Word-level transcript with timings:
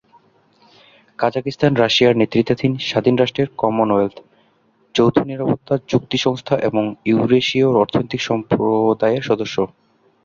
কাজাখস্তান 1.19 1.71
রাশিয়ার 1.75 2.15
নেতৃত্বাধীন 2.15 2.73
স্বাধীন 2.89 3.15
রাষ্ট্রের 3.17 3.49
কমনওয়েলথ, 3.57 4.15
যৌথ 4.95 5.15
নিরাপত্তা 5.21 5.75
চুক্তি 5.87 6.17
সংস্থা 6.17 6.55
এবং 6.59 6.83
ইউরেশীয় 7.05 7.67
অর্থনৈতিক 7.73 8.21
সম্প্রদায়ের 8.21 9.23
সদস্য। 9.23 9.55